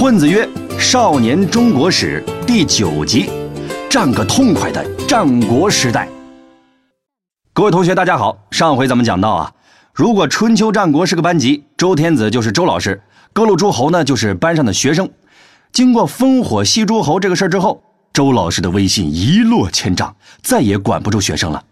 [0.00, 0.48] 混子曰
[0.80, 3.28] ：“少年中国史第九集，
[3.90, 6.08] 战个痛快的战国时代。”
[7.52, 8.46] 各位同学，大家好。
[8.50, 9.52] 上回咱们讲到啊，
[9.92, 13.02] 如果春秋战国是个班级，周天子就是周老师，
[13.34, 15.06] 各路诸侯呢就是班上的学生。
[15.70, 21.62] 经过烽火戏诸侯这个事儿之后，周老师的威信一落千丈，再也管不住学生了。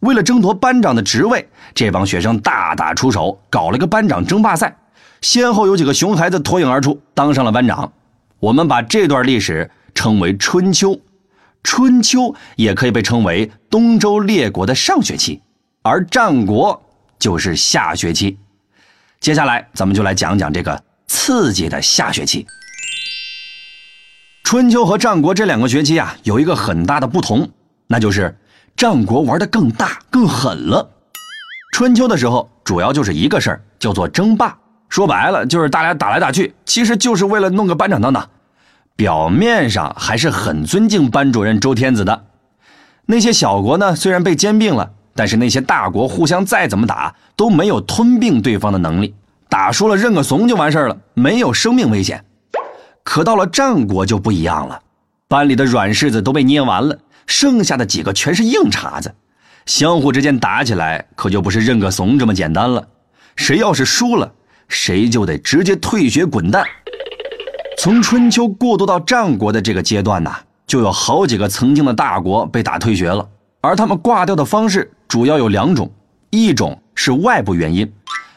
[0.00, 4.76] 为了争夺班长的职位，这帮学生大打出手，搞了个班长争霸赛。
[5.20, 7.92] 先后有几个熊孩子脱颖而出，当上了班长。
[8.40, 11.00] 我们把这段历史称为春秋。
[11.62, 15.40] 春秋也可以被称为东周列国的上学期，
[15.80, 16.82] 而战国
[17.18, 18.38] 就是下学期。
[19.18, 22.46] 接下来，咱们就来讲讲这个刺激的下学期。
[24.42, 27.48] 春秋和战国这两个学期啊，有一个很大的不同，
[27.86, 28.36] 那就是
[28.76, 30.86] 战国玩的更大、更狠了。
[31.72, 34.54] 春秋的时候，主要就是一个事儿，叫做争霸。
[34.94, 38.30] 说白了，就是大家打来打去，其实就是为了弄个班长当当。
[38.94, 42.26] 表面上还是很尊敬班主任周天子的。
[43.04, 49.16] 那些小国呢，虽然被兼并了，但是那些大国互相再怎么打，都没有吞并对方的能力。
[49.48, 52.24] 打输了认个怂就完事了，没有生命危险。
[53.02, 54.80] 可到了战国就不一样了，
[55.26, 59.12] 班里的软柿子都被捏完了，剩下的几个全是硬茬子，
[59.66, 62.86] 相互之间打起来可就不是认个怂这么简单了。
[63.34, 64.30] 谁要是输了，
[64.68, 66.64] 谁就得直接退学滚蛋。
[67.78, 70.32] 从春秋过渡到战国的这个阶段呢，
[70.66, 73.28] 就有好几个曾经的大国被打退学了，
[73.60, 75.90] 而他们挂掉的方式主要有两种，
[76.30, 77.92] 一种是外部原因，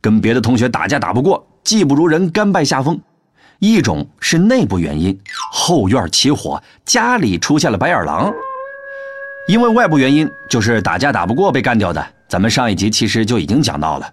[0.00, 2.98] 跟别的同学打架打不过，技不如人，甘拜下风。
[3.60, 5.18] 一种是内部原因，
[5.52, 8.32] 后院起火，家里出现了白眼狼。
[9.48, 14.10] 因为外部原因就是打架打不过被干掉的，咱们上一集其实就已经讲到了。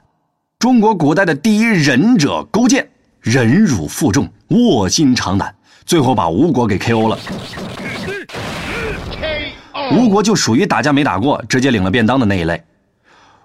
[0.66, 2.90] 中国古代的第一忍者勾践，
[3.22, 5.54] 忍辱负重，卧薪尝胆，
[5.86, 7.20] 最后把吴国给 KO 了。
[9.92, 12.64] 吴国就属于打架没打过，直接领了便当的那一类。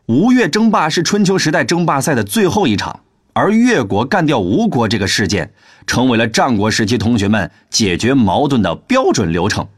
[0.07, 2.99] 吴越争霸是春秋时代争霸赛的最后一场。
[3.35, 5.53] 而越国干掉吴国这个事件，
[5.87, 9.69] 成为了战国时期同学们解决矛盾的标准流程，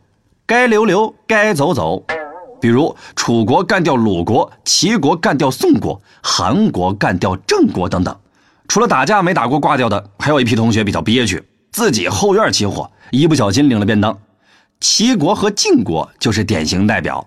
[0.47, 2.05] 该留留，该走走。
[2.63, 8.17] 比如楚国干掉鲁国，齐国干掉宋国，韩国干掉郑国等等。
[8.69, 11.43] 除了打架没打过挂掉的，还有一批同学比较憋屈，
[11.73, 14.17] 自己后院起火，一不小心领了便当。
[14.79, 17.25] 齐国和晋国就是典型代表。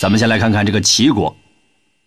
[0.00, 1.36] 咱们先来看看这个齐国，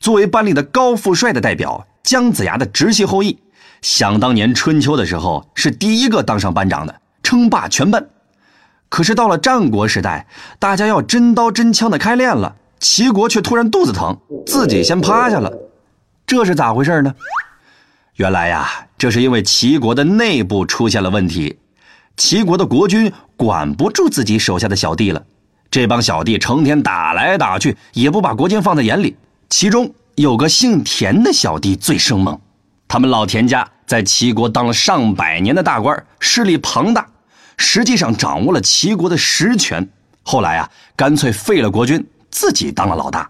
[0.01, 1.88] 作为班里的高富帅的代表。
[2.03, 3.39] 姜子牙的直系后裔，
[3.81, 8.06] 想当年春秋的时候是第一个当上班长的，称霸全班。
[8.91, 10.28] 可是到了战国时代，
[10.59, 15.50] 大家要真刀真枪的开练了，齐国却突然肚子疼，自己先趴下了。
[16.28, 17.16] 这是咋回事呢？
[18.16, 21.57] 原来呀，这是因为齐国的内部出现了问题，
[22.18, 25.24] 齐国的国君管不住自己手下的小弟了，
[25.72, 29.16] 这帮小弟成天打来打去，也不把国君放在眼里，
[29.50, 29.90] 其中。
[30.16, 32.38] 有个姓田的小弟最生猛，
[32.85, 37.07] 他们老田家在齐国当了上百年的大官，势力庞大，
[37.62, 39.88] 实际上掌握了齐国的实权。
[40.24, 43.30] 后来啊，干脆废了国君，自己当了老大。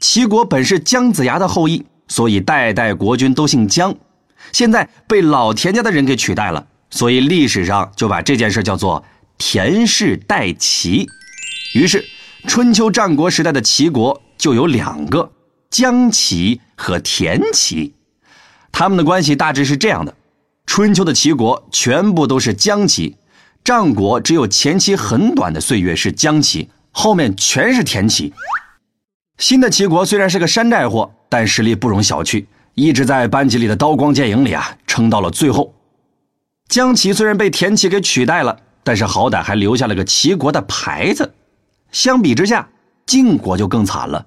[0.00, 3.94] 齐国本是姜子牙的后裔，所以代代国君都姓姜。
[4.52, 9.04] 现在被老田家的人给取代了，所以历史上就把这件事叫做
[9.36, 11.06] 田氏代齐。
[11.74, 12.04] 于是，
[12.46, 15.32] 春秋战国时代的齐国就有两个。
[15.70, 17.92] 姜齐和田齐，
[18.72, 20.14] 他们的关系大致是这样的：
[20.68, 23.16] 春秋的齐国全部都是姜齐，
[23.64, 28.34] 战国只有前期很短的岁月是姜齐，后面全是田齐。
[29.38, 35.74] 新的齐国虽然是个山寨货，但实力不容小觑，一直在班级里的刀光剑影里啊撑到了最后。
[36.68, 41.32] 姜齐虽然被田齐给取代了，但是好歹还留下了个齐国的牌子。
[41.90, 42.68] 相比之下，
[43.06, 44.26] 晋国就更惨了。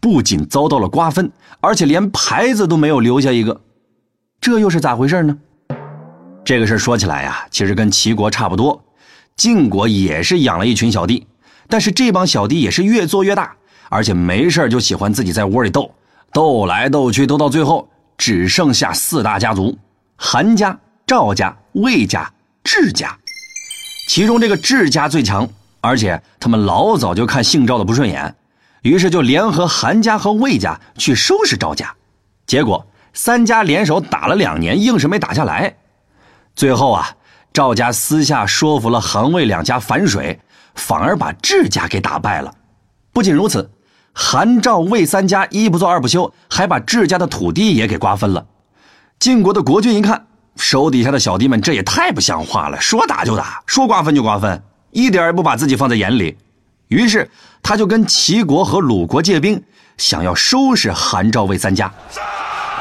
[0.00, 1.30] 不仅遭到了瓜分，
[1.60, 3.60] 而且连牌子都没有留下一个，
[4.40, 5.38] 这又是咋回事呢？
[6.44, 8.82] 这个事说起来呀，其实跟齐国差不多，
[9.36, 11.24] 晋国也是养了一群小弟，
[11.68, 13.54] 但是这帮小弟也是越做越大，
[13.88, 15.94] 而且没事就喜欢自己在窝里斗，
[16.32, 19.78] 斗来斗去，斗到最后只剩下四大家族：
[20.16, 22.30] 韩家、赵家、魏家、
[22.64, 23.16] 智家。
[24.08, 25.48] 其中这个智家最强，
[25.80, 28.34] 而且他们老早就看姓赵的不顺眼。
[28.82, 31.94] 于是就联合韩家和魏家去收拾赵家，
[32.48, 35.76] 结果三家联手打了两年，硬是没打下来。
[36.54, 37.08] 最后啊，
[37.52, 40.38] 赵家私下说服了韩魏两家反水，
[40.74, 42.52] 反而把智家给打败了。
[43.12, 43.70] 不仅如此，
[44.12, 48.46] 韩赵魏三家一不做二不休，还把智家的土地也给瓜分了。
[49.18, 50.26] 晋国的国君一看，
[50.56, 56.36] 手底下的小弟们这也太不像话了，说打就打，说瓜分就瓜分，一点也不把自己放在眼里。
[56.88, 57.30] 于是
[57.62, 59.62] 他就跟齐国和鲁国借兵，
[59.96, 61.90] 想要收拾韩赵魏三家。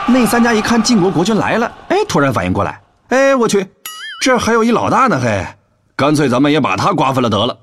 [0.07, 2.80] 那三家一看晋国国君来了，哎，突然反应过来，
[3.11, 3.67] 哎，我去，
[4.21, 5.45] 这还有一老大呢，嘿，
[5.97, 7.59] 干脆咱们也把他瓜分了得了。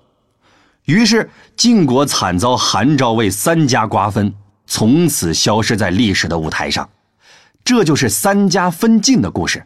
[0.85, 4.35] 于是晋国惨遭韩赵魏三家瓜分，
[4.67, 6.87] 从此消失在历史的舞台上。
[7.65, 9.65] 这就是三家分晋的故事。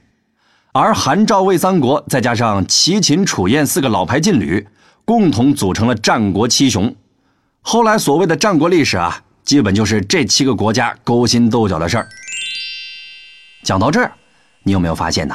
[0.70, 4.64] 而韩赵魏三国再加上齐秦楚燕四个老牌劲旅，
[5.04, 6.94] 共同组成了战国七雄。
[7.60, 12.08] 后来所谓的战国历史啊，基本就是这七个国家勾心斗角的事儿。
[13.64, 14.12] 讲到这儿，
[14.62, 15.34] 你有没有发现呐？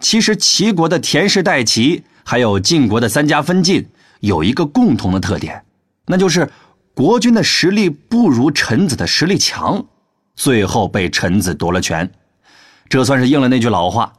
[0.00, 3.88] 其实齐国的田氏代齐，还有晋国的三家分晋，
[4.20, 5.64] 有一个共同的特点，
[6.06, 6.50] 那就是
[6.94, 9.84] 国君的实力不如臣子的实力强，
[10.36, 12.10] 最后被臣子夺了权。
[12.88, 14.12] 这算是应了那句老话。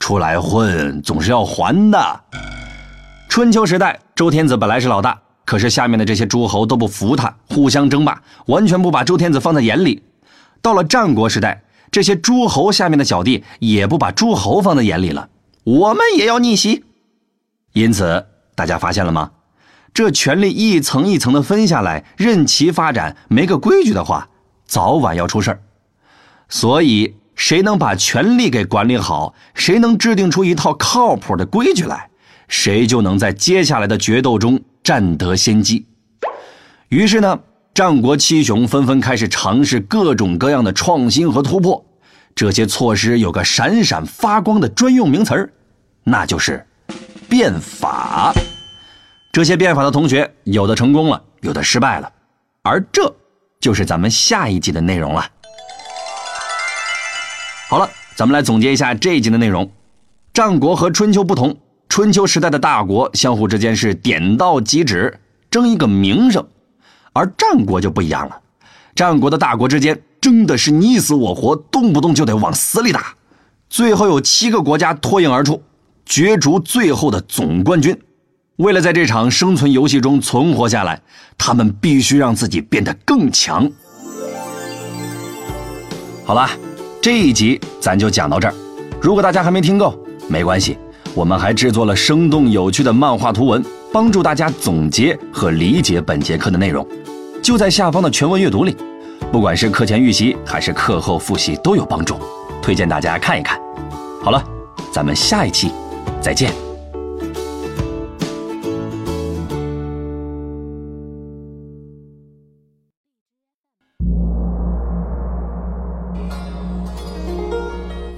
[0.00, 2.20] 出来混总是要还的。
[3.26, 10.02] 春秋时代，周天子本来是老大，可是下面的这些诸侯都不服他，互相争霸，完全不把周天子放在眼里。
[10.60, 11.63] 到了战国时代，
[11.94, 15.28] 这些诸侯下面的小弟也不把诸侯放在眼里了，
[15.62, 16.82] 我们也要逆袭。
[17.72, 18.26] 因此，
[18.56, 19.30] 大家发现了吗？
[19.92, 24.28] 这权力一层一层的分下来，任其发展，没个规矩的话，
[24.66, 25.62] 早晚要出事儿。
[26.48, 27.14] 所以。
[27.36, 32.08] 谁能把权力给管理好，谁能制定出一套靠谱的规矩来，
[32.46, 35.84] 谁就能在接下来的决斗中占得先机。
[36.90, 37.40] 于是呢，
[37.74, 41.84] 战国七雄纷纷开始尝试各种各样的创新和突破。
[42.32, 45.52] 这些措施有个闪闪发光的专用名词儿，
[46.04, 46.64] 那就是
[47.28, 48.32] 变法。
[49.32, 52.12] 这些变法的同学，有的成功了，有的失败了，
[52.62, 53.12] 而这
[53.58, 55.26] 就是咱们下一集的内容了。
[57.68, 59.68] 好了，咱们来总结一下这一集的内容。
[60.32, 61.56] 战国和春秋不同，
[61.88, 65.18] 春秋时代的大国相互之间是点到即止，
[65.50, 66.44] 争一个名声；
[67.14, 68.36] 而战国就不一样了，
[68.94, 73.14] 战国的大国之间争的是你死我活，动不动就得往死里打，
[73.70, 75.62] 最后有七个国家脱颖而出，
[76.04, 77.98] 角逐最后的总冠军。
[78.56, 81.00] 为了在这场生存游戏中存活下来，
[81.38, 83.70] 他们必须让自己变得更强。
[86.26, 86.50] 好了。
[87.02, 88.54] 这一集咱就讲到这儿，
[88.98, 89.94] 如果大家还没听够，
[90.26, 90.78] 没关系，
[91.14, 93.62] 我们还制作了生动有趣的漫画图文，
[93.92, 96.88] 帮助大家总结和理解本节课的内容，
[97.44, 98.74] 就在下方的全文阅读里，
[99.30, 102.16] 不管是课前预习还是课后复习都有帮助，
[102.62, 103.60] 推荐大家看一看。
[104.22, 104.42] 好了，
[104.90, 105.70] 咱们下一期
[106.22, 106.50] 再见。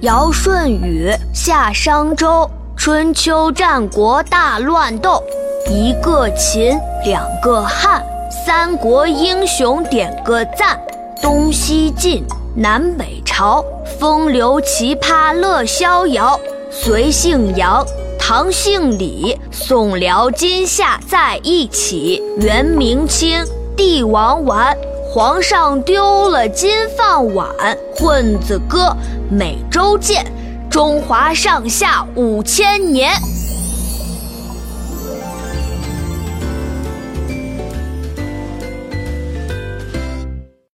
[0.03, 5.21] 尧舜禹夏商周，春秋战国大乱斗，
[5.69, 8.01] 一个秦，两个汉，
[8.47, 10.79] 三国英雄点个赞。
[11.21, 12.23] 东西晋，
[12.55, 13.61] 南北朝，
[13.99, 16.39] 风流奇葩乐逍遥。
[16.71, 17.85] 隋姓杨，
[18.17, 22.23] 唐姓李，宋辽金夏在一起。
[22.37, 23.43] 元明清，
[23.75, 24.73] 帝王玩。
[25.11, 27.49] 皇上丢了金饭碗，
[27.97, 28.95] 混子哥，
[29.29, 30.25] 每周见，
[30.69, 33.11] 中华上下五千年。